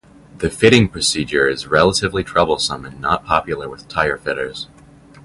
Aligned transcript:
The 0.39 0.49
fitting 0.49 0.87
procedure 0.89 1.47
is 1.47 1.67
relatively 1.67 2.23
troublesome 2.23 2.85
and 2.85 2.99
not 2.99 3.23
popular 3.23 3.69
with 3.69 3.87
tyre 3.87 4.17
fitters. 4.17 4.67